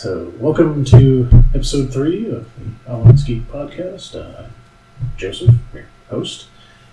[0.00, 4.14] So, welcome to episode three of the Alan's Geek podcast.
[4.14, 4.46] Uh,
[5.16, 6.46] Joseph, your host,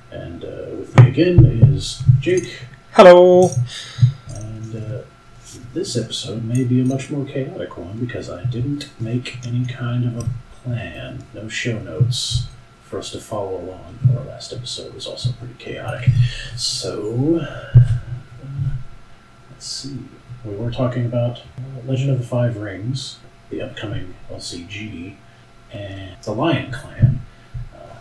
[0.09, 2.63] and uh, with me again is Jake.
[2.93, 3.51] Hello.
[4.29, 5.01] And uh,
[5.75, 10.05] this episode may be a much more chaotic one because I didn't make any kind
[10.05, 10.29] of a
[10.63, 12.47] plan, no show notes
[12.85, 13.99] for us to follow along.
[14.17, 16.09] Our last episode was also pretty chaotic.
[16.55, 17.79] So, uh,
[19.51, 19.99] let's see.
[20.45, 23.17] We were talking about uh, Legend of the Five Rings,
[23.49, 25.15] the upcoming LCG,
[25.73, 27.21] and the Lion Clan.
[27.75, 27.95] Uh,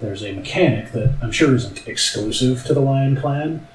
[0.00, 3.66] there's a mechanic that I'm sure isn't exclusive to the Lion Clan,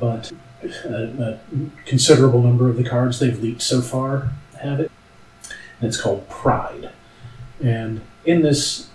[0.00, 0.32] but
[0.64, 4.30] a, a considerable number of the cards they've leaked so far
[4.60, 4.90] have it.
[5.78, 6.90] And it's called Pride.
[7.62, 8.88] And in this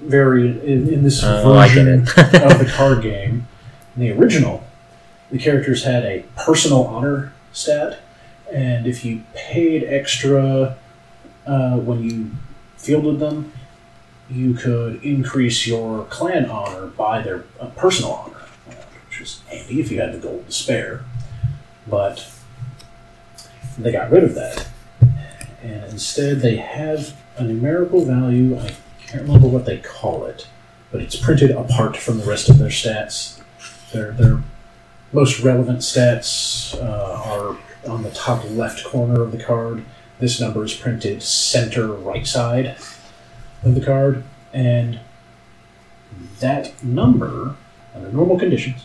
[0.00, 3.48] very in, in this get version of the card game,
[3.94, 4.62] in the original,
[5.30, 7.98] the characters had a personal honor stat,
[8.52, 10.76] and if you paid extra
[11.46, 12.30] uh, when you
[12.76, 13.52] fielded them,
[14.28, 18.42] you could increase your clan honor by their uh, personal honor,
[19.08, 21.04] which is handy if you had the gold to spare.
[21.86, 22.28] But
[23.78, 24.66] they got rid of that,
[25.62, 28.58] and instead they have a numerical value.
[28.58, 28.74] I
[29.06, 30.48] can't remember what they call it,
[30.90, 33.40] but it's printed apart from the rest of their stats.
[33.92, 34.42] Their their
[35.16, 37.56] most relevant stats uh, are
[37.90, 39.82] on the top left corner of the card.
[40.18, 42.76] This number is printed center right side
[43.64, 45.00] of the card, and
[46.40, 47.56] that number,
[47.94, 48.84] under normal conditions,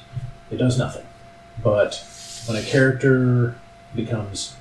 [0.50, 1.06] it does nothing.
[1.62, 2.02] But
[2.46, 3.58] when a character
[3.94, 4.56] becomes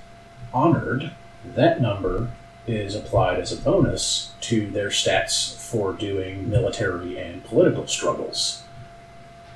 [0.52, 1.12] honored,
[1.44, 2.32] that number
[2.66, 8.64] is applied as a bonus to their stats for doing military and political struggles.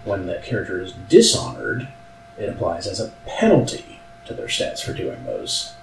[0.05, 1.89] When that character is dishonored,
[2.39, 5.75] it applies as a penalty to their stats for doing those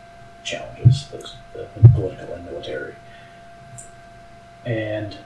[0.44, 2.96] challenges, those the political and military.
[4.66, 5.18] And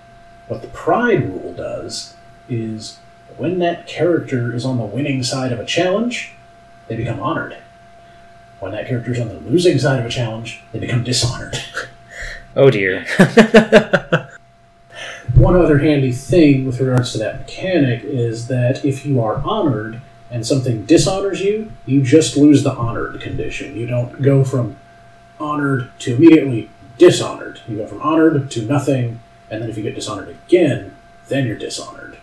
[0.48, 2.16] what the pride rule does
[2.50, 3.00] is
[3.38, 6.32] when that character is on the winning side of a challenge,
[6.88, 7.58] they become honored.
[8.60, 11.58] When that character is on the losing side of a challenge, they become dishonored.
[12.58, 13.06] Oh dear.
[15.34, 20.00] One other handy thing with regards to that mechanic is that if you are honored
[20.30, 23.76] and something dishonors you, you just lose the honored condition.
[23.76, 24.78] You don't go from
[25.40, 27.62] honored to immediately dishonored.
[27.68, 29.20] You go from honored to nothing,
[29.50, 30.96] and then if you get dishonored again,
[31.28, 32.18] then you're dishonored.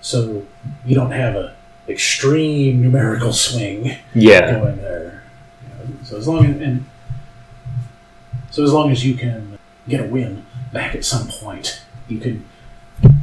[0.00, 0.46] So
[0.84, 1.54] you don't have a
[1.88, 4.58] extreme numerical swing yeah.
[4.58, 5.22] going there.
[5.62, 6.86] You know, so as long as and
[8.50, 9.58] so as long as you can
[9.88, 12.44] get a win back at some point, you can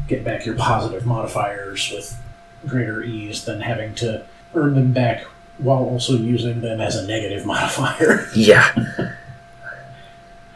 [0.07, 2.19] get back your positive modifiers with
[2.67, 4.25] greater ease than having to
[4.55, 5.23] earn them back
[5.57, 8.27] while also using them as a negative modifier.
[8.35, 8.73] Yeah.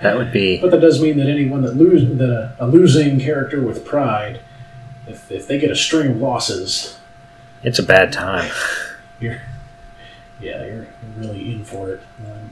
[0.02, 0.60] That would be.
[0.60, 4.42] but that does mean that anyone that lose that a, a losing character with pride,
[5.08, 6.98] if, if they get a string of losses,
[7.64, 8.52] It's a bad time.
[9.20, 9.40] you're
[10.42, 10.88] yeah you're
[11.18, 12.02] really in for it.
[12.26, 12.50] Um,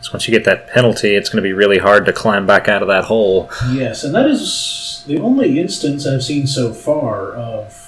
[0.00, 2.68] So once you get that penalty, it's going to be really hard to climb back
[2.68, 3.50] out of that hole.
[3.70, 7.87] Yes, and that is the only instance I've seen so far of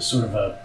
[0.00, 0.58] sort of a,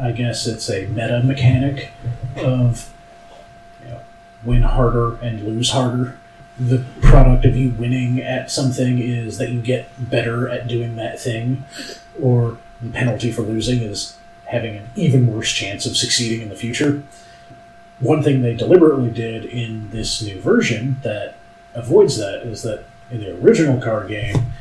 [0.00, 1.90] I guess it's a meta mechanic
[2.36, 2.92] of
[3.82, 4.00] you know,
[4.44, 6.18] win harder and lose harder.
[6.58, 11.20] The product of you winning at something is that you get better at doing that
[11.20, 11.64] thing,
[12.20, 14.16] or the penalty for losing is
[14.46, 17.02] having an even worse chance of succeeding in the future.
[18.00, 21.36] One thing they deliberately did in this new version that
[21.74, 24.52] avoids that is that in the original card game,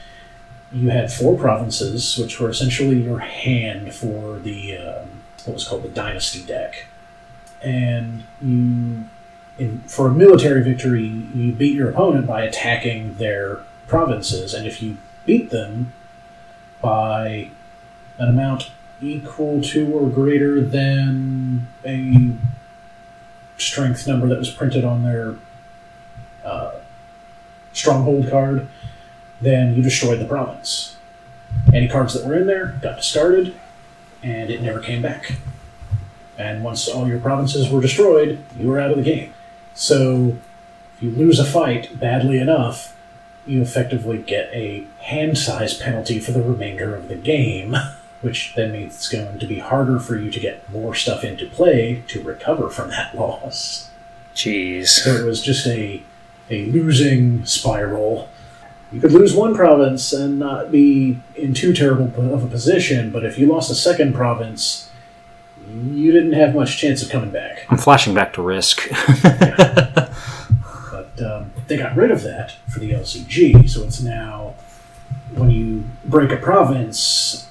[0.75, 5.83] you had four provinces, which were essentially your hand for the um, what was called
[5.83, 6.85] the dynasty deck,
[7.61, 9.05] and you,
[9.57, 14.81] in, for a military victory, you beat your opponent by attacking their provinces, and if
[14.81, 15.93] you beat them
[16.81, 17.49] by
[18.17, 18.71] an amount
[19.01, 22.33] equal to or greater than a
[23.57, 25.35] strength number that was printed on their
[26.43, 26.75] uh,
[27.71, 28.67] stronghold card,
[29.41, 30.95] then you destroyed the province.
[31.73, 33.55] Any cards that were in there got discarded,
[34.23, 35.33] and it never came back.
[36.37, 39.33] And once all your provinces were destroyed, you were out of the game.
[39.73, 40.37] So,
[40.95, 42.95] if you lose a fight badly enough,
[43.45, 47.75] you effectively get a hand size penalty for the remainder of the game,
[48.21, 51.45] which then means it's going to be harder for you to get more stuff into
[51.45, 53.89] play to recover from that loss.
[54.33, 54.87] Jeez.
[54.87, 56.03] So it was just a
[56.49, 58.29] a losing spiral.
[58.91, 63.25] You could lose one province and not be in too terrible of a position, but
[63.25, 64.89] if you lost a second province,
[65.67, 67.65] you didn't have much chance of coming back.
[67.69, 68.87] I'm flashing back to Risk.
[71.15, 74.55] But um, they got rid of that for the LCG, so it's now
[75.33, 77.47] when you break a province,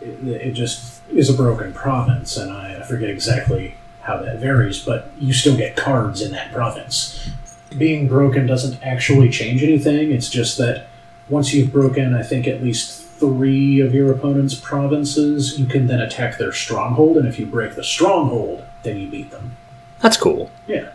[0.00, 5.10] it, it just is a broken province, and I forget exactly how that varies, but
[5.18, 7.28] you still get cards in that province.
[7.76, 10.86] Being broken doesn't actually change anything, it's just that
[11.28, 16.00] once you've broken, I think, at least three of your opponent's provinces, you can then
[16.00, 19.56] attack their stronghold, and if you break the stronghold, then you beat them.
[20.00, 20.50] That's cool.
[20.66, 20.90] Yeah.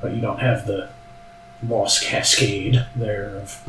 [0.00, 0.88] But you don't have the
[1.66, 3.62] loss cascade there of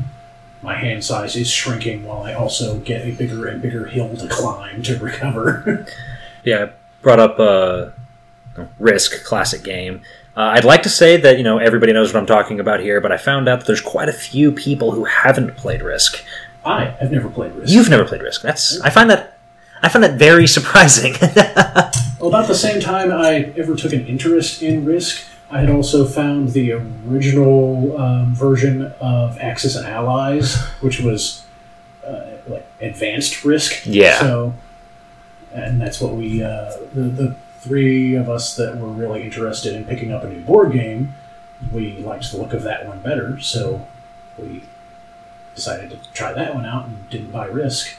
[0.62, 4.28] my hand size is shrinking while I also get a bigger and bigger hill to
[4.28, 5.86] climb to recover.
[6.44, 6.70] Yeah, I
[7.02, 7.90] brought up uh,
[8.78, 10.02] Risk, classic game.
[10.36, 13.00] Uh, I'd like to say that you know everybody knows what I'm talking about here,
[13.00, 16.22] but I found out that there's quite a few people who haven't played Risk.
[16.64, 17.72] I have never played Risk.
[17.72, 18.42] You've never played Risk.
[18.42, 19.38] That's I find that
[19.82, 21.14] I find that very surprising.
[22.18, 26.06] Well, about the same time I ever took an interest in Risk, I had also
[26.06, 31.44] found the original um, version of Axis and Allies, which was
[32.06, 33.82] uh, like advanced Risk.
[33.84, 34.18] Yeah.
[34.18, 34.54] So,
[35.52, 37.36] and that's what we uh, the the
[37.66, 41.14] three of us that were really interested in picking up a new board game.
[41.72, 43.86] We liked the look of that one better, so
[44.38, 44.62] we
[45.54, 47.96] decided to try that one out and didn't buy Risk.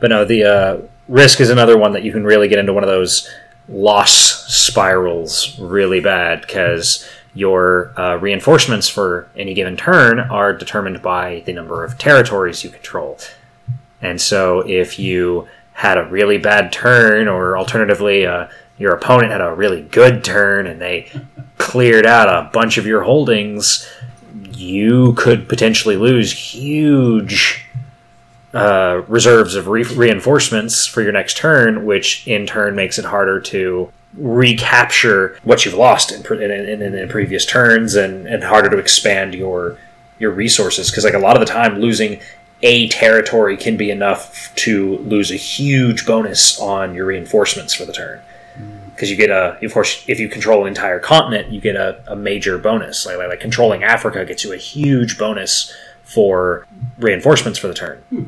[0.00, 2.82] But no, the uh, Risk is another one that you can really get into one
[2.82, 3.28] of those
[3.68, 4.12] loss
[4.52, 11.52] spirals really bad because your uh, reinforcements for any given turn are determined by the
[11.52, 13.18] number of territories you control.
[14.02, 15.46] And so if you
[15.80, 18.48] had a really bad turn, or alternatively, uh,
[18.80, 21.06] your opponent had a really good turn and they
[21.58, 23.86] cleared out a bunch of your holdings,
[24.54, 27.66] you could potentially lose huge
[28.54, 33.38] uh, reserves of re- reinforcements for your next turn, which in turn makes it harder
[33.38, 38.70] to recapture what you've lost in, pre- in, in, in previous turns and, and harder
[38.70, 39.76] to expand your
[40.18, 40.90] your resources.
[40.90, 42.20] Because like a lot of the time losing
[42.62, 47.92] a territory can be enough to lose a huge bonus on your reinforcements for the
[47.92, 48.20] turn
[48.94, 52.02] because you get a of course if you control an entire continent you get a,
[52.06, 53.06] a major bonus.
[53.06, 56.66] Like, like like controlling africa gets you a huge bonus for
[56.98, 58.02] reinforcements for the turn.
[58.10, 58.24] Hmm.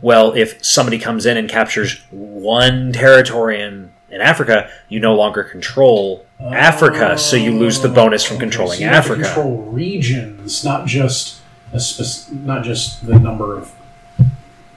[0.00, 5.42] Well if somebody comes in and captures one territory in in africa you no longer
[5.42, 9.24] control africa so you lose the bonus from oh, controlling so you have to africa.
[9.24, 11.40] control regions, not just
[11.72, 13.72] a spec- not just the number of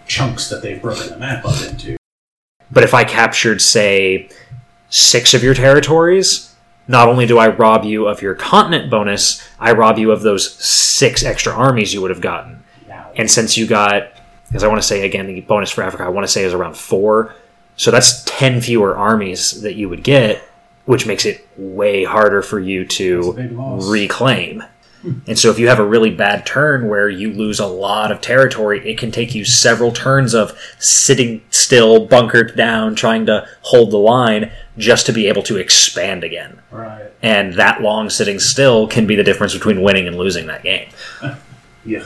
[0.08, 1.98] chunks that they've broken the map up into.
[2.72, 4.30] But if I captured, say,
[4.90, 6.56] six of your territories,
[6.88, 10.54] not only do I rob you of your continent bonus, I rob you of those
[10.64, 12.64] six extra armies you would have gotten.
[13.16, 14.12] And since you got,
[14.48, 16.54] because I want to say again, the bonus for Africa, I want to say is
[16.54, 17.36] around four.
[17.78, 20.42] So that's 10 fewer armies that you would get,
[20.86, 23.34] which makes it way harder for you to
[23.84, 24.64] reclaim.
[25.28, 28.22] And so if you have a really bad turn where you lose a lot of
[28.22, 33.92] territory, it can take you several turns of sitting still, bunkered down, trying to hold
[33.92, 36.60] the line just to be able to expand again.
[36.72, 37.12] right.
[37.22, 40.90] And that long sitting still can be the difference between winning and losing that game.
[41.86, 42.04] Yeah.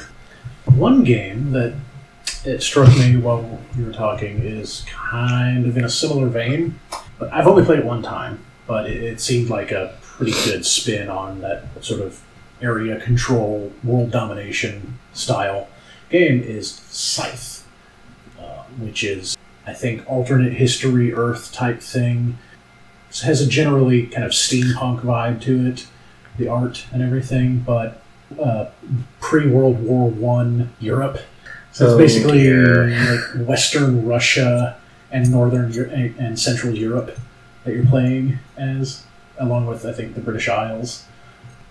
[0.66, 1.74] One game that
[2.44, 6.80] it struck me while you were talking is kind of in a similar vein,
[7.18, 8.44] but I've only played it one time.
[8.68, 12.22] But it, it seemed like a pretty good spin on that sort of
[12.62, 15.68] area control, world domination style
[16.10, 16.42] game.
[16.42, 17.68] Is Scythe,
[18.40, 22.38] uh, which is I think alternate history Earth type thing.
[23.10, 25.88] It has a generally kind of steampunk vibe to it,
[26.38, 28.02] the art and everything, but
[28.42, 28.70] uh,
[29.20, 31.20] pre World War One Europe.
[31.72, 34.78] So it's Oh, basically like Western Russia
[35.12, 35.72] and Northern
[36.20, 37.18] and Central Europe
[37.64, 39.04] that you're playing as,
[39.38, 41.06] along with I think the British Isles.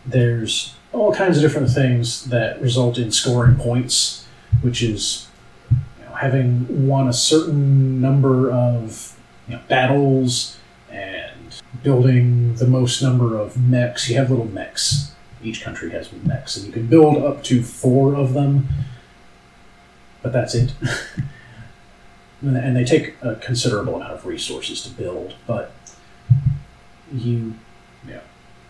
[0.07, 4.27] There's all kinds of different things that result in scoring points,
[4.63, 5.29] which is
[5.71, 10.59] you know, having won a certain number of you know, battles
[10.91, 14.09] and building the most number of mechs.
[14.09, 15.13] You have little mechs.
[15.43, 18.69] Each country has mechs, and you can build up to four of them.
[20.23, 20.73] But that's it.
[22.43, 25.35] and they take a considerable amount of resources to build.
[25.47, 25.73] But
[27.13, 27.55] you,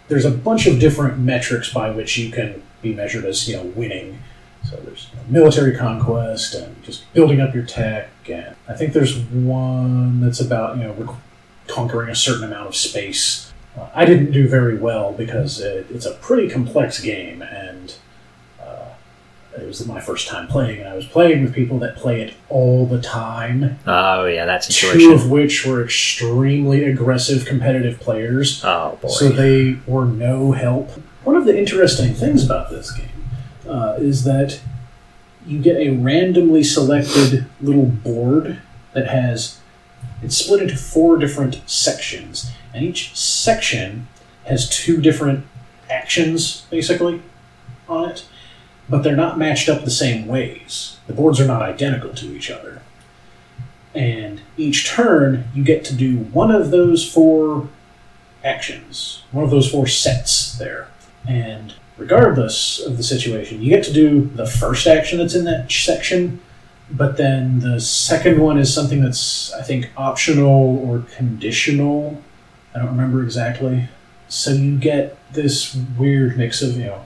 [0.09, 3.65] there's a bunch of different metrics by which you can be measured as you know
[3.65, 4.19] winning.
[4.65, 8.93] So there's you know, military conquest and just building up your tech, and I think
[8.93, 11.17] there's one that's about you know
[11.67, 13.53] conquering a certain amount of space.
[13.77, 17.78] Uh, I didn't do very well because it, it's a pretty complex game, and
[19.59, 22.35] it was my first time playing, and I was playing with people that play it
[22.49, 23.79] all the time.
[23.87, 28.63] Oh yeah, that Two of which were extremely aggressive competitive players.
[28.65, 29.09] Oh boy.
[29.09, 30.91] So they were no help.
[31.25, 33.09] One of the interesting things about this game
[33.69, 34.61] uh, is that
[35.47, 38.61] you get a randomly selected little board
[38.93, 39.59] that has
[40.23, 44.09] it's split into four different sections, and each section
[44.45, 45.47] has two different
[45.91, 47.23] actions basically
[47.89, 48.27] on it,
[48.89, 50.99] but they're not matched up the same ways.
[51.07, 52.83] The boards are not identical to each other.
[53.95, 57.69] And each turn, you get to do one of those four
[58.45, 60.89] actions, one of those four sets there.
[61.27, 65.71] And regardless of the situation, you get to do the first action that's in that
[65.71, 66.41] section,
[66.91, 72.23] but then the second one is something that's, I think, optional or conditional.
[72.75, 73.89] I don't remember exactly.
[74.29, 77.05] So you get this weird mix of, you know,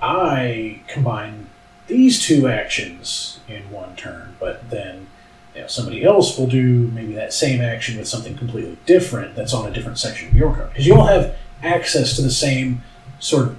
[0.00, 1.48] I combine
[1.86, 5.06] these two actions in one turn, but then
[5.54, 9.54] you know, somebody else will do maybe that same action with something completely different that's
[9.54, 10.70] on a different section of your card.
[10.70, 12.82] Because you all have access to the same
[13.18, 13.58] sort of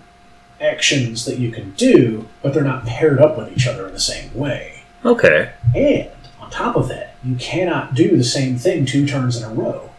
[0.62, 4.00] actions that you can do, but they're not paired up with each other in the
[4.00, 4.84] same way.
[5.04, 5.52] okay.
[5.74, 9.54] And on top of that, you cannot do the same thing two turns in a
[9.54, 9.90] row.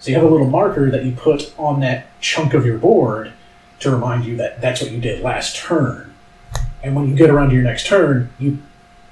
[0.00, 3.32] So you have a little marker that you put on that chunk of your board
[3.80, 6.14] to remind you that that's what you did last turn.
[6.82, 8.58] And when you get around to your next turn, you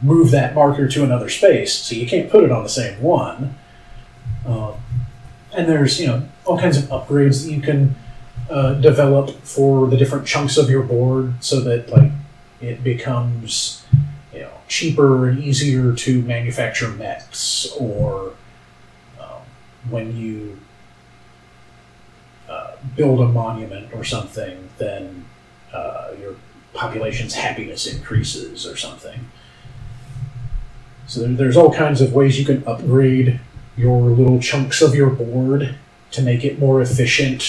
[0.00, 3.54] move that marker to another space, so you can't put it on the same one.
[4.46, 4.74] Um,
[5.52, 7.96] and there's you know all kinds of upgrades that you can
[8.50, 12.12] uh, develop for the different chunks of your board, so that like
[12.60, 13.84] it becomes
[14.32, 18.34] you know cheaper and easier to manufacture mechs, or
[19.20, 19.42] um,
[19.88, 20.58] when you
[22.94, 25.24] build a monument or something, then
[25.72, 26.36] uh, your
[26.74, 29.28] population's happiness increases or something.
[31.06, 33.40] So there, there's all kinds of ways you can upgrade
[33.76, 35.76] your little chunks of your board
[36.12, 37.42] to make it more efficient.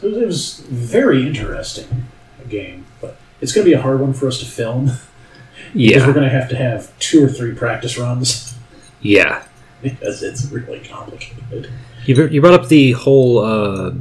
[0.00, 2.06] So it was very interesting
[2.44, 4.86] a game, but it's going to be a hard one for us to film
[5.74, 8.54] because we're going to have to have two or three practice runs
[9.00, 9.44] Yeah.
[9.82, 11.70] because it's really complicated.
[12.04, 13.92] You, you brought up the whole uh,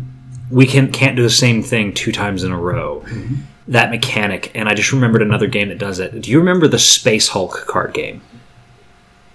[0.52, 3.06] we can can't do the same thing two times in a row.
[3.68, 6.22] That mechanic, and I just remembered another game that does it.
[6.22, 8.22] Do you remember the Space Hulk card game?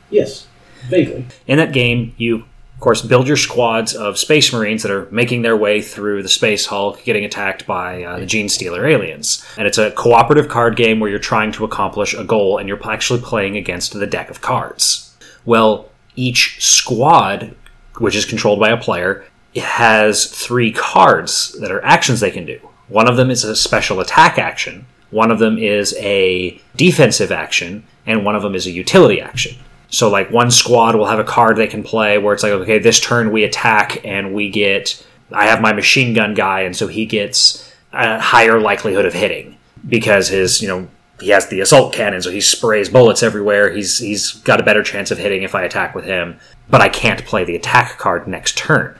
[0.09, 0.47] Yes,
[0.89, 1.27] vaguely.
[1.47, 5.43] In that game, you of course build your squads of space marines that are making
[5.43, 9.45] their way through the Space Hulk, getting attacked by uh, the Genestealer aliens.
[9.59, 12.89] And it's a cooperative card game where you're trying to accomplish a goal, and you're
[12.89, 15.15] actually playing against the deck of cards.
[15.45, 17.55] Well, each squad,
[17.99, 19.25] which is controlled by a player,
[19.57, 22.61] has three cards that are actions they can do.
[22.89, 24.87] One of them is a special attack action.
[25.11, 29.57] One of them is a defensive action, and one of them is a utility action.
[29.89, 32.79] So, like, one squad will have a card they can play where it's like, okay,
[32.79, 35.05] this turn we attack and we get.
[35.33, 39.57] I have my machine gun guy, and so he gets a higher likelihood of hitting
[39.89, 40.89] because his, you know,
[41.21, 43.73] he has the assault cannon, so he sprays bullets everywhere.
[43.73, 46.39] He's he's got a better chance of hitting if I attack with him.
[46.69, 48.97] But I can't play the attack card next turn.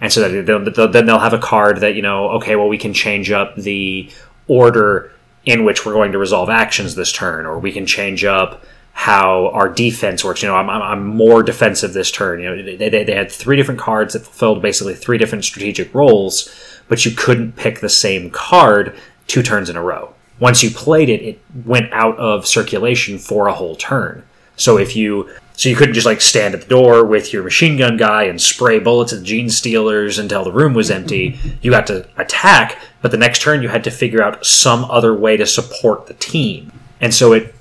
[0.00, 2.68] And so that they'll, they'll, then they'll have a card that you know, okay, well,
[2.68, 4.10] we can change up the
[4.48, 5.12] order
[5.44, 9.48] in which we're going to resolve actions this turn, or we can change up how
[9.48, 10.42] our defense works.
[10.42, 12.40] You know, I'm, I'm, I'm more defensive this turn.
[12.40, 15.94] You know, they, they, they had three different cards that fulfilled basically three different strategic
[15.94, 16.52] roles,
[16.88, 18.94] but you couldn't pick the same card
[19.26, 20.14] two turns in a row.
[20.40, 24.22] Once you played it, it went out of circulation for a whole turn.
[24.56, 27.76] So if you so you couldn't just like stand at the door with your machine
[27.76, 31.38] gun guy and spray bullets at the genestealers until the room was empty.
[31.60, 35.14] You got to attack, but the next turn you had to figure out some other
[35.14, 36.72] way to support the team.
[37.00, 37.54] And so it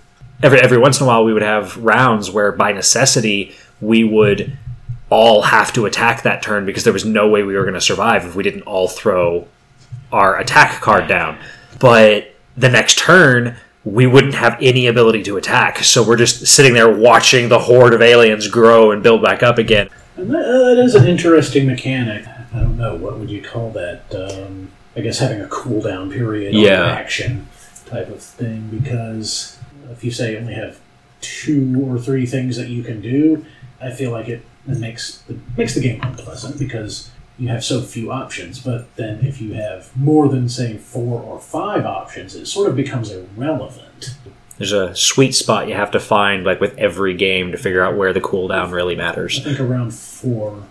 [0.44, 4.58] every every once in a while we would have rounds where by necessity we would
[5.10, 7.82] all have to attack that turn because there was no way we were going to
[7.82, 9.46] survive if we didn't all throw
[10.12, 11.38] our attack card down.
[11.80, 15.80] But the next turn, we wouldn't have any ability to attack.
[15.80, 19.58] So we're just sitting there watching the horde of aliens grow and build back up
[19.58, 19.90] again.
[20.18, 22.26] And that, uh, that is an interesting mechanic.
[22.54, 24.04] I don't know what would you call that.
[24.14, 26.84] Um, I guess having a cooldown period Yeah.
[26.84, 27.48] on action
[27.86, 28.68] type of thing.
[28.72, 29.58] Because
[29.92, 30.80] if you say you only have
[31.22, 33.46] two or three things that you can do,
[33.82, 37.10] I feel like it, it makes it makes the game unpleasant because
[37.42, 38.60] you have so few options.
[38.60, 42.76] But then if you have more than say four or five options, it sort of
[42.76, 44.16] becomes irrelevant.
[44.58, 47.98] There's a sweet spot you have to find, like with every game, to figure out
[47.98, 49.40] where the cooldown really matters.
[49.40, 50.62] I think around four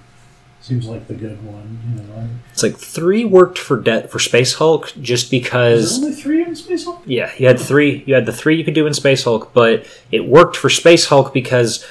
[0.60, 1.78] seems like the good one.
[1.96, 6.12] You know, It's like three worked for de- for Space Hulk just there's because only
[6.14, 7.02] three in Space Hulk.
[7.04, 8.04] yeah, you had three.
[8.06, 11.06] You had the three you could do in Space Hulk, but it worked for Space
[11.06, 11.84] Hulk because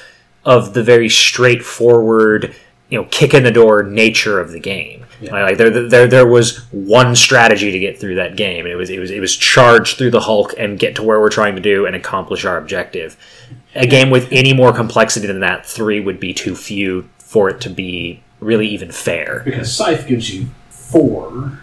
[0.46, 2.54] of the very straightforward,
[2.90, 5.06] you know, kick in the door nature of the game.
[5.20, 5.32] Yeah.
[5.32, 8.90] Like there, there, there was one strategy to get through that game, and it was
[8.90, 11.62] it was it was charge through the Hulk and get to where we're trying to
[11.62, 13.16] do and accomplish our objective.
[13.74, 17.60] A game with any more complexity than that, three would be too few for it
[17.60, 19.42] to be really even fair.
[19.44, 21.60] Because Scythe gives you four,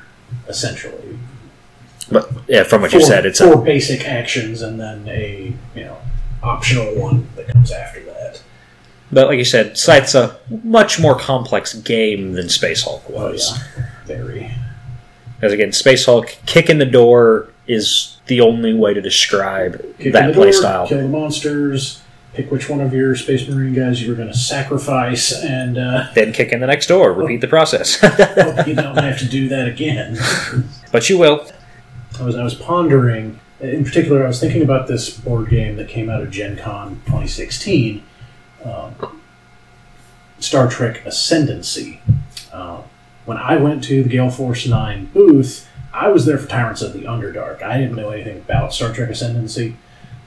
[0.48, 1.19] essentially.
[2.10, 5.53] But yeah, from what four, you said, it's four a, basic actions and then a
[5.75, 5.98] you know
[6.43, 8.07] optional one that comes after.
[9.12, 13.52] But like you said, Scythe's a much more complex game than Space Hulk was.
[13.54, 14.52] Oh, yeah, very.
[15.36, 20.14] Because again, Space Hulk kick in the door is the only way to describe Kick
[20.14, 20.88] that playstyle.
[20.88, 22.02] kill the monsters,
[22.34, 26.08] pick which one of your Space Marine guys you were going to sacrifice, and uh,
[26.16, 27.14] Then kick in the next door.
[27.14, 27.96] Repeat the process.
[28.00, 30.18] hope you don't have to do that again.
[30.92, 31.48] but you will.
[32.20, 33.40] I was I was pondering.
[33.60, 36.96] In particular, I was thinking about this board game that came out of Gen Con
[37.06, 38.04] 2016,
[38.67, 39.21] um,
[40.39, 42.01] Star Trek Ascendancy.
[42.51, 42.81] Uh,
[43.25, 46.93] when I went to the Gale Force 9 booth, I was there for Tyrants of
[46.93, 47.62] the Underdark.
[47.63, 49.75] I didn't know anything about Star Trek Ascendancy,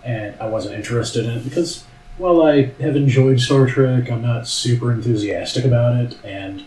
[0.05, 1.85] and I wasn't interested in it because,
[2.19, 6.65] while I have enjoyed Star Trek, I'm not super enthusiastic about it, and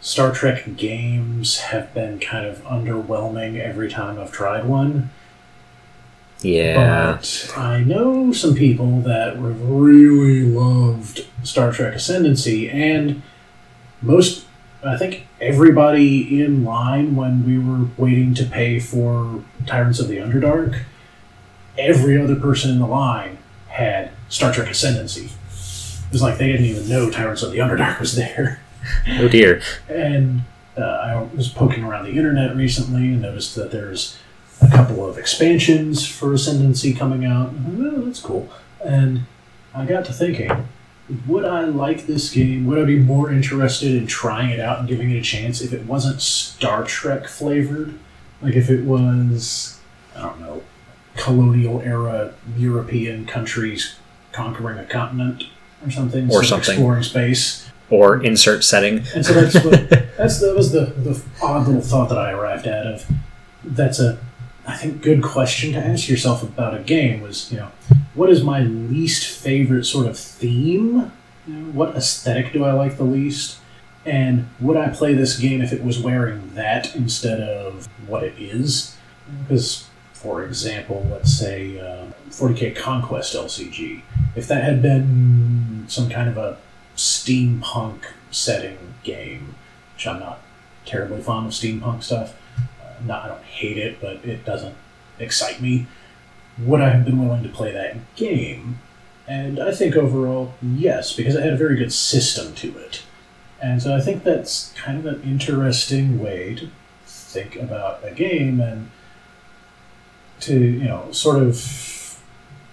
[0.00, 5.10] Star Trek games have been kind of underwhelming every time I've tried one.
[6.42, 7.12] Yeah.
[7.16, 13.22] But I know some people that really loved Star Trek Ascendancy, and
[14.02, 14.44] most,
[14.84, 20.18] I think everybody in line when we were waiting to pay for Tyrants of the
[20.18, 20.82] Underdark,
[21.78, 23.38] every other person in the line
[23.68, 25.26] had Star Trek Ascendancy.
[25.26, 28.60] It was like they didn't even know Tyrants of the Underdark was there.
[29.18, 29.60] Oh dear.
[29.88, 30.42] And
[30.76, 34.16] uh, I was poking around the internet recently and noticed that there's
[34.66, 37.52] a couple of expansions for Ascendancy coming out.
[37.78, 38.48] Oh, that's cool.
[38.84, 39.22] And
[39.74, 40.68] I got to thinking,
[41.26, 42.66] would I like this game?
[42.66, 45.72] Would I be more interested in trying it out and giving it a chance if
[45.72, 47.98] it wasn't Star Trek flavored?
[48.42, 49.78] Like if it was,
[50.16, 50.62] I don't know,
[51.16, 53.96] colonial era European countries
[54.32, 55.44] conquering a continent
[55.84, 56.74] or something, Or something.
[56.74, 57.70] exploring space.
[57.88, 59.04] Or insert setting.
[59.14, 62.66] And so that's what that's that was the the odd little thought that I arrived
[62.66, 63.06] at of
[63.64, 64.18] that's a
[64.66, 67.70] I think good question to ask yourself about a game was you know
[68.14, 71.12] what is my least favorite sort of theme
[71.46, 73.58] you know, what aesthetic do I like the least
[74.04, 78.34] and would I play this game if it was wearing that instead of what it
[78.38, 78.96] is
[79.42, 84.02] because for example let's say uh, 40k conquest LCG
[84.34, 86.58] if that had been some kind of a
[86.96, 89.54] steampunk setting game,
[89.94, 90.40] which I'm not
[90.84, 92.34] terribly fond of steampunk stuff.
[93.04, 94.76] Not, I don't hate it, but it doesn't
[95.18, 95.86] excite me.
[96.58, 98.78] Would I have been willing to play that game?
[99.28, 103.02] And I think overall, yes, because it had a very good system to it.
[103.60, 106.70] And so I think that's kind of an interesting way to
[107.04, 108.90] think about a game and
[110.40, 112.22] to, you know, sort of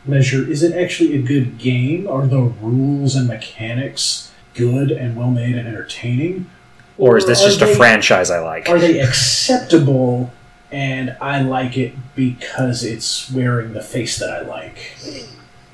[0.05, 2.07] measure is it actually a good game?
[2.07, 6.49] Are the rules and mechanics good and well made and entertaining?
[6.97, 8.69] Or is this are just a franchise I like?
[8.69, 10.31] Are they acceptable
[10.71, 14.95] and I like it because it's wearing the face that I like?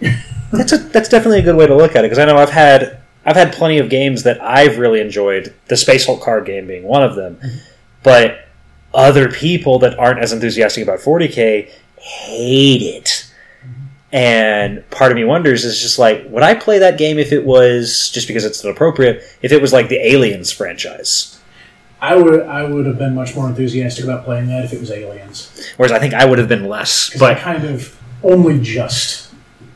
[0.52, 2.50] That's a, that's definitely a good way to look at it because I know I've
[2.50, 5.54] had I've had plenty of games that I've really enjoyed.
[5.68, 7.58] The Space Hulk card game being one of them, mm-hmm.
[8.02, 8.48] but
[8.92, 13.29] other people that aren't as enthusiastic about 40k hate it.
[14.12, 17.46] And part of me wonders is just like, would I play that game if it
[17.46, 19.24] was just because it's appropriate?
[19.42, 21.40] If it was like the Aliens franchise,
[22.02, 24.90] I would I would have been much more enthusiastic about playing that if it was
[24.90, 25.72] Aliens.
[25.78, 27.10] whereas I think I would have been less.
[27.10, 29.32] Because I But kind of only just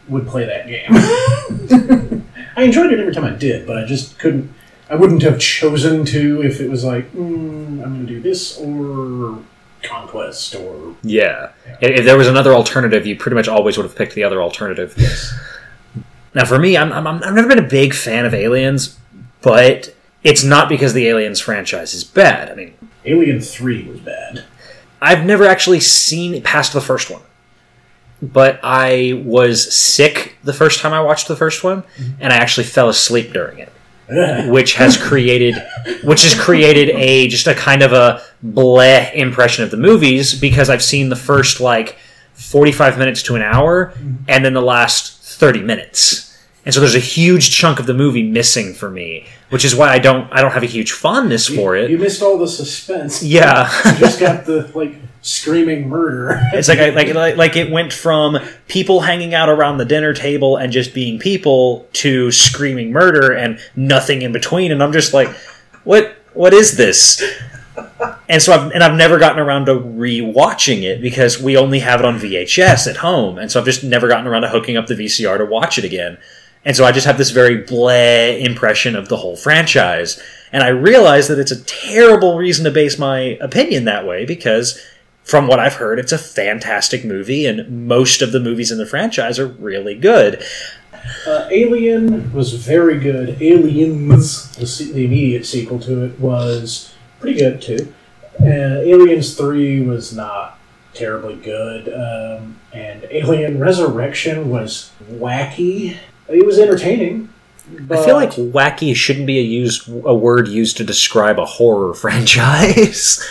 [0.08, 2.24] would play that game.
[2.56, 4.52] I enjoyed it every time I did, but I just couldn't.
[4.90, 8.58] I wouldn't have chosen to if it was like, mm, I'm going to do this
[8.60, 9.40] or
[9.84, 10.96] Conquest or.
[11.04, 11.52] Yeah.
[11.82, 14.42] If if there was another alternative, you pretty much always would have picked the other
[14.42, 14.96] alternative.
[16.36, 18.98] Now, for me, I'm, I'm, I've never been a big fan of Aliens,
[19.42, 19.94] but
[20.24, 22.50] it's not because the Aliens franchise is bad.
[22.50, 22.74] I mean,
[23.06, 24.44] Alien 3 was bad.
[25.02, 27.22] I've never actually seen past the first one.
[28.22, 32.12] But I was sick the first time I watched the first one, mm-hmm.
[32.22, 33.72] and I actually fell asleep during it.
[34.50, 35.56] Which has created
[36.04, 40.70] which has created a just a kind of a bleh impression of the movies because
[40.70, 41.98] I've seen the first like
[42.34, 43.94] 45 minutes to an hour
[44.28, 46.30] and then the last 30 minutes.
[46.66, 49.90] And so there's a huge chunk of the movie missing for me which is why
[49.90, 51.92] I don't I don't have a huge fondness for it.
[51.92, 53.22] You missed all the suspense.
[53.22, 53.70] Yeah.
[53.86, 56.40] You just got the like screaming murder.
[56.54, 60.14] It's like, I, like like like it went from people hanging out around the dinner
[60.14, 65.14] table and just being people to screaming murder and nothing in between, and I'm just
[65.14, 65.30] like,
[65.84, 67.24] what what is this?
[68.30, 72.00] And so I've and I've never gotten around to rewatching it because we only have
[72.00, 74.86] it on VHS at home, and so I've just never gotten around to hooking up
[74.86, 76.20] the VCR to watch it again.
[76.66, 80.22] And so I just have this very bleh impression of the whole franchise.
[80.54, 84.80] And I realize that it's a terrible reason to base my opinion that way because
[85.24, 88.86] from what I've heard, it's a fantastic movie, and most of the movies in the
[88.86, 90.44] franchise are really good.
[91.28, 93.42] Uh, Alien was very good.
[93.42, 97.94] Aliens, the, se- the immediate sequel to it, was pretty good too.
[98.42, 100.60] Uh, Aliens 3 was not
[100.94, 101.88] terribly good.
[101.90, 105.98] Um, and Alien Resurrection was wacky.
[106.28, 107.30] It was entertaining.
[107.90, 111.94] I feel like wacky shouldn't be a used a word used to describe a horror
[111.94, 113.26] franchise.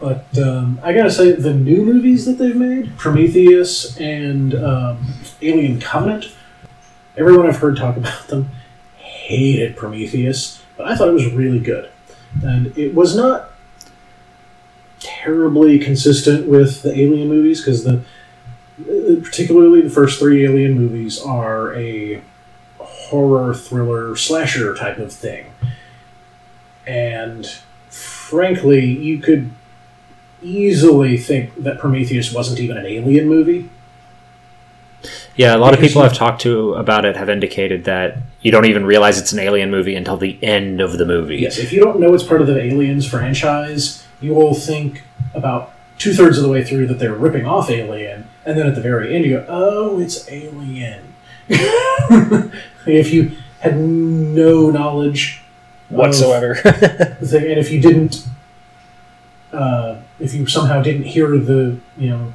[0.00, 5.78] But um, I gotta say, the new movies that they've made, Prometheus and um, Alien
[5.78, 6.32] Covenant,
[7.18, 8.50] everyone I've heard talk about them
[8.96, 11.90] hated Prometheus, but I thought it was really good.
[12.42, 13.50] And it was not
[15.00, 18.02] terribly consistent with the Alien movies, because the
[19.22, 22.22] particularly the first three Alien movies are a
[22.78, 25.52] horror thriller slasher type of thing.
[26.86, 27.46] And
[27.90, 29.50] frankly, you could
[30.42, 33.68] easily think that Prometheus wasn't even an alien movie.
[35.36, 38.50] Yeah, a lot of people you- I've talked to about it have indicated that you
[38.50, 41.38] don't even realize it's an alien movie until the end of the movie.
[41.38, 45.02] Yes, if you don't know it's part of the Aliens franchise, you will think
[45.34, 48.74] about two thirds of the way through that they're ripping off Alien, and then at
[48.74, 51.00] the very end you go, "Oh, it's Alien."
[51.48, 55.42] if you had no knowledge
[55.88, 56.52] Whatsoever.
[56.64, 57.18] and
[57.58, 58.24] if you didn't,
[59.52, 62.32] uh, if you somehow didn't hear the you know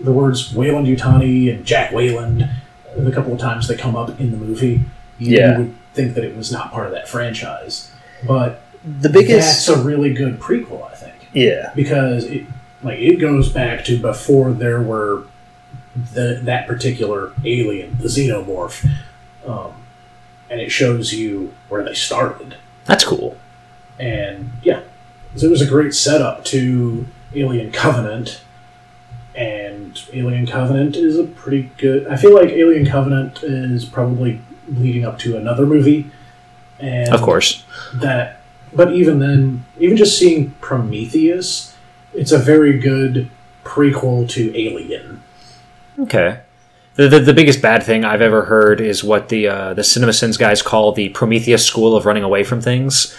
[0.00, 2.48] the words Weyland-Yutani and Jack Weyland
[2.96, 4.80] the couple of times they come up in the movie,
[5.18, 5.58] you Yeah.
[5.58, 7.90] would think that it was not part of that franchise.
[8.26, 8.62] But
[9.00, 11.72] the biggest that's a really good prequel, I think, Yeah.
[11.74, 12.44] because it
[12.82, 15.24] like it goes back to before there were
[16.14, 18.86] the that particular alien, the xenomorph,
[19.46, 19.72] um,
[20.50, 22.54] and it shows you where they started.
[22.86, 23.36] That's cool.
[23.98, 24.80] And yeah,
[25.34, 28.40] so it was a great setup to Alien Covenant.
[29.34, 32.06] And Alien Covenant is a pretty good.
[32.06, 36.10] I feel like Alien Covenant is probably leading up to another movie.
[36.78, 37.64] And Of course.
[37.94, 38.40] That,
[38.72, 41.74] but even then, even just seeing Prometheus,
[42.14, 43.30] it's a very good
[43.64, 45.22] prequel to Alien.
[45.98, 46.40] Okay.
[46.94, 50.38] The, the, the biggest bad thing I've ever heard is what the uh, the CinemaSins
[50.38, 53.14] guys call the Prometheus school of running away from things,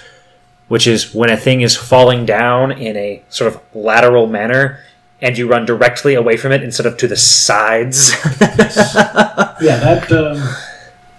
[0.68, 4.80] which is when a thing is falling down in a sort of lateral manner,
[5.22, 8.14] and you run directly away from it instead of to the sides.
[9.60, 10.38] Yeah, that um,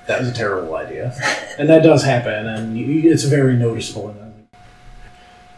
[0.07, 1.13] that was a terrible idea,
[1.59, 4.15] and that does happen, and you, it's very noticeable.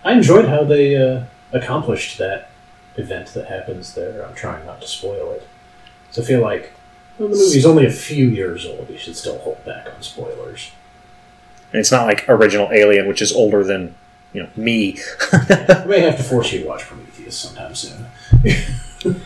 [0.03, 2.51] I enjoyed how they uh, accomplished that
[2.97, 4.27] event that happens there.
[4.27, 5.47] I'm trying not to spoil it,
[6.11, 6.73] so I feel like
[7.19, 8.89] well, the movie's only a few years old.
[8.89, 10.71] You should still hold back on spoilers.
[11.73, 13.95] And it's not like original Alien, which is older than
[14.33, 14.99] you know me.
[15.33, 18.07] I may have to force you to watch Prometheus sometime soon.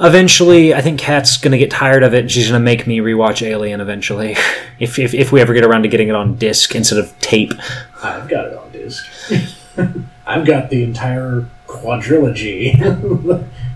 [0.00, 3.42] Eventually, I think Kat's gonna get tired of it, and she's gonna make me rewatch
[3.42, 3.80] Alien.
[3.80, 4.36] Eventually,
[4.78, 7.52] if, if if we ever get around to getting it on disc instead of tape.
[8.02, 9.04] I've got it on disc.
[10.26, 12.78] I've got the entire quadrilogy,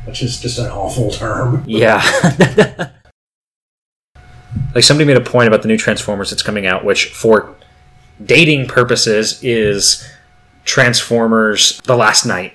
[0.07, 1.65] which is just an awful term.
[1.67, 2.03] Yeah.
[4.75, 7.55] like somebody made a point about the new Transformers that's coming out, which for
[8.25, 10.09] dating purposes is
[10.65, 12.55] Transformers: The Last Knight.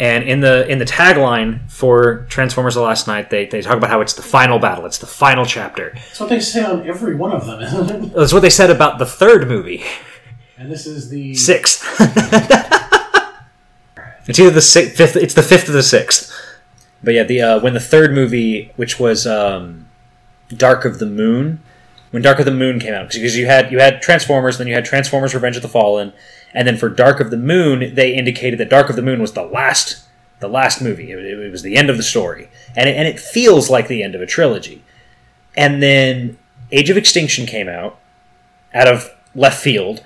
[0.00, 3.90] And in the in the tagline for Transformers: The Last Knight, they, they talk about
[3.90, 5.92] how it's the final battle, it's the final chapter.
[5.94, 8.14] That's what they say on every one of them, isn't it?
[8.14, 9.82] That's what they said about the third movie,
[10.56, 11.84] And this is the sixth.
[14.28, 15.16] it's either the sixth, fifth.
[15.16, 16.32] It's the fifth or the sixth.
[17.02, 19.88] But yeah, the uh, when the third movie, which was um,
[20.48, 21.60] Dark of the Moon,
[22.10, 24.74] when Dark of the Moon came out, because you had you had Transformers, then you
[24.74, 26.12] had Transformers: Revenge of the Fallen,
[26.54, 29.32] and then for Dark of the Moon, they indicated that Dark of the Moon was
[29.32, 30.04] the last
[30.40, 31.10] the last movie.
[31.10, 34.02] It, it was the end of the story, and it, and it feels like the
[34.02, 34.82] end of a trilogy.
[35.56, 36.38] And then
[36.70, 37.98] Age of Extinction came out
[38.74, 40.02] out of left field,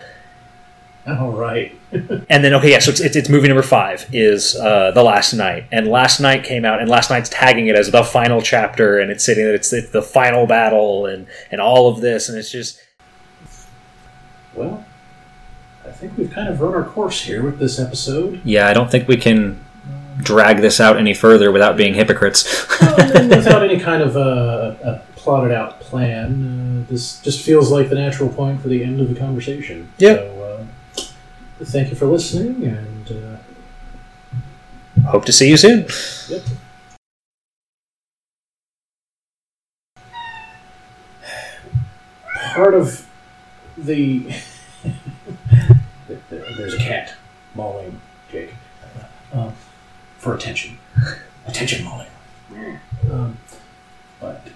[1.06, 1.76] Oh right.
[1.92, 5.34] and then okay, yeah, so it's, it's, it's movie number five is uh, the Last
[5.34, 9.00] Knight, and Last Knight came out, and Last Knight's tagging it as the final chapter,
[9.00, 12.38] and it's saying that it's, it's the final battle, and and all of this, and
[12.38, 12.80] it's just
[14.54, 14.84] Well,
[15.84, 18.40] I think we've kind of run our course here with this episode.
[18.44, 19.62] Yeah, I don't think we can
[20.18, 22.66] drag this out any further without being hypocrites.
[22.80, 27.88] and without any kind of uh, a plotted out plan, uh, this just feels like
[27.88, 29.92] the natural point for the end of the conversation.
[29.98, 30.14] Yeah.
[30.14, 30.41] So, uh,
[31.64, 35.86] thank you for listening, and uh, hope to see you soon.
[36.28, 36.42] Yep.
[42.54, 43.06] Part of
[43.78, 44.34] the
[46.30, 47.14] there's a cat
[47.54, 48.54] mauling Jake
[49.32, 49.50] uh,
[50.18, 50.78] for attention.
[51.46, 52.08] Attention mauling.
[53.10, 53.38] Um,
[54.20, 54.46] but